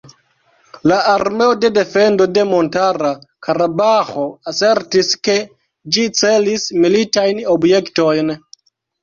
La 0.91 0.95
armeo 1.09 1.51
de 1.65 1.69
defendo 1.75 2.25
de 2.37 2.45
Montara 2.53 3.11
Karabaĥo 3.49 4.25
asertis 4.53 5.13
ke 5.29 5.37
ĝi 5.99 6.09
celis 6.23 6.67
militajn 6.87 7.45
objektojn. 7.59 8.35